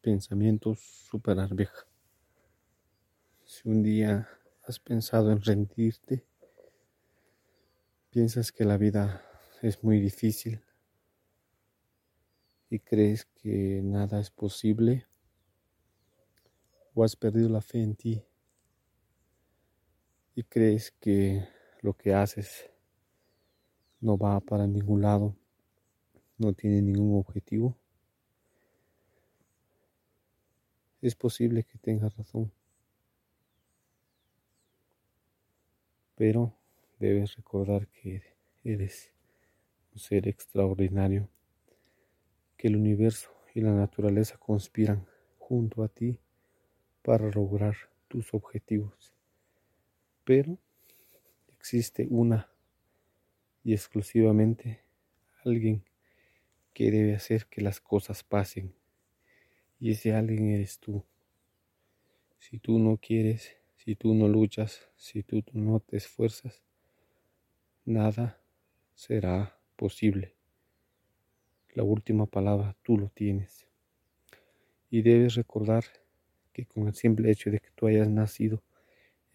Pensamientos 0.00 0.78
super 0.78 1.40
arveja. 1.40 1.84
Si 3.44 3.68
un 3.68 3.82
día 3.82 4.28
has 4.62 4.78
pensado 4.78 5.32
en 5.32 5.42
rendirte, 5.42 6.24
piensas 8.10 8.52
que 8.52 8.64
la 8.64 8.76
vida 8.76 9.24
es 9.60 9.82
muy 9.82 9.98
difícil 9.98 10.62
y 12.70 12.78
crees 12.78 13.24
que 13.24 13.80
nada 13.82 14.20
es 14.20 14.30
posible 14.30 15.06
o 16.94 17.02
has 17.02 17.16
perdido 17.16 17.48
la 17.48 17.60
fe 17.60 17.82
en 17.82 17.96
ti 17.96 18.24
y 20.36 20.44
crees 20.44 20.92
que 20.92 21.48
lo 21.80 21.94
que 21.94 22.14
haces 22.14 22.70
no 24.00 24.16
va 24.16 24.38
para 24.38 24.68
ningún 24.68 25.02
lado, 25.02 25.34
no 26.36 26.52
tiene 26.52 26.82
ningún 26.82 27.18
objetivo, 27.18 27.76
es 31.00 31.14
posible 31.14 31.64
que 31.64 31.78
tengas 31.78 32.16
razón. 32.16 32.52
Pero 36.16 36.52
debes 36.98 37.36
recordar 37.36 37.86
que 37.88 38.22
eres 38.64 39.12
un 39.92 40.00
ser 40.00 40.26
extraordinario, 40.26 41.28
que 42.56 42.68
el 42.68 42.76
universo 42.76 43.30
y 43.54 43.60
la 43.60 43.72
naturaleza 43.72 44.36
conspiran 44.36 45.06
junto 45.38 45.82
a 45.82 45.88
ti 45.88 46.18
para 47.02 47.30
lograr 47.30 47.76
tus 48.08 48.34
objetivos. 48.34 49.14
Pero 50.24 50.58
existe 51.56 52.06
una 52.10 52.50
y 53.64 53.72
exclusivamente 53.72 54.80
alguien 55.44 55.84
que 56.74 56.90
debe 56.90 57.14
hacer 57.14 57.46
que 57.46 57.60
las 57.60 57.80
cosas 57.80 58.22
pasen. 58.22 58.72
Y 59.80 59.92
ese 59.92 60.14
alguien 60.14 60.50
eres 60.50 60.78
tú. 60.78 61.04
Si 62.38 62.58
tú 62.58 62.78
no 62.78 62.96
quieres, 62.96 63.56
si 63.76 63.94
tú 63.94 64.14
no 64.14 64.28
luchas, 64.28 64.88
si 64.96 65.22
tú 65.22 65.42
no 65.52 65.80
te 65.80 65.96
esfuerzas, 65.96 66.62
nada 67.84 68.40
será 68.94 69.58
posible. 69.76 70.34
La 71.74 71.84
última 71.84 72.26
palabra 72.26 72.76
tú 72.82 72.98
lo 72.98 73.08
tienes. 73.08 73.66
Y 74.90 75.02
debes 75.02 75.36
recordar 75.36 75.84
que 76.52 76.66
con 76.66 76.88
el 76.88 76.94
simple 76.94 77.30
hecho 77.30 77.50
de 77.50 77.60
que 77.60 77.70
tú 77.74 77.86
hayas 77.86 78.08
nacido 78.08 78.62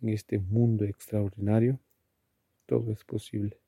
en 0.00 0.08
este 0.08 0.38
mundo 0.38 0.84
extraordinario, 0.84 1.78
todo 2.66 2.92
es 2.92 3.04
posible. 3.04 3.60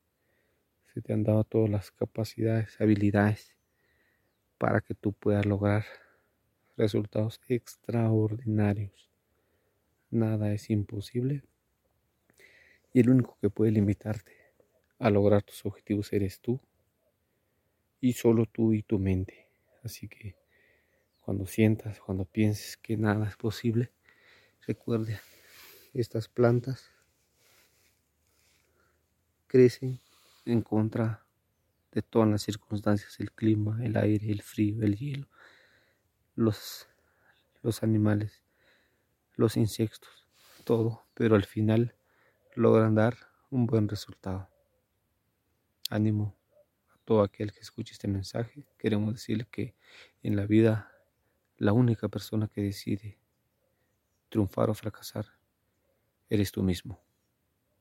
Se 0.92 1.00
te 1.00 1.12
han 1.12 1.22
dado 1.22 1.44
todas 1.44 1.70
las 1.70 1.90
capacidades, 1.92 2.80
habilidades 2.80 3.54
para 4.58 4.80
que 4.80 4.94
tú 4.94 5.12
puedas 5.12 5.46
lograr 5.46 5.84
resultados 6.76 7.40
extraordinarios. 7.48 9.10
Nada 10.10 10.52
es 10.52 10.70
imposible 10.70 11.42
y 12.92 13.00
el 13.00 13.10
único 13.10 13.36
que 13.40 13.50
puede 13.50 13.72
limitarte 13.72 14.32
a 14.98 15.10
lograr 15.10 15.42
tus 15.42 15.66
objetivos 15.66 16.12
eres 16.12 16.40
tú 16.40 16.60
y 18.00 18.12
solo 18.12 18.46
tú 18.46 18.72
y 18.72 18.82
tu 18.82 18.98
mente. 18.98 19.48
Así 19.82 20.08
que 20.08 20.36
cuando 21.20 21.46
sientas, 21.46 22.00
cuando 22.00 22.24
pienses 22.24 22.76
que 22.76 22.96
nada 22.96 23.28
es 23.28 23.36
posible, 23.36 23.90
recuerde 24.66 25.18
estas 25.92 26.28
plantas 26.28 26.90
crecen 29.46 30.00
en 30.44 30.62
contra 30.62 31.24
de 31.92 32.02
todas 32.02 32.28
las 32.28 32.42
circunstancias, 32.42 33.18
el 33.20 33.32
clima, 33.32 33.84
el 33.84 33.96
aire, 33.96 34.30
el 34.30 34.42
frío, 34.42 34.82
el 34.82 34.96
hielo, 34.96 35.28
los, 36.36 36.86
los 37.62 37.82
animales, 37.82 38.44
los 39.34 39.56
insectos, 39.56 40.28
todo, 40.64 41.04
pero 41.14 41.34
al 41.34 41.44
final 41.44 41.94
logran 42.54 42.94
dar 42.94 43.16
un 43.50 43.66
buen 43.66 43.88
resultado. 43.88 44.48
Ánimo 45.90 46.36
a 46.94 46.98
todo 47.04 47.22
aquel 47.22 47.52
que 47.52 47.60
escuche 47.60 47.92
este 47.92 48.08
mensaje. 48.08 48.66
Queremos 48.78 49.14
decirle 49.14 49.46
que 49.50 49.74
en 50.22 50.36
la 50.36 50.46
vida 50.46 50.92
la 51.56 51.72
única 51.72 52.08
persona 52.08 52.48
que 52.48 52.62
decide 52.62 53.18
triunfar 54.28 54.68
o 54.68 54.74
fracasar 54.74 55.26
eres 56.28 56.52
tú 56.52 56.62
mismo. 56.62 57.00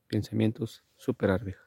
Pensamientos 0.08 0.84
super 0.98 1.32
arveja. 1.32 1.65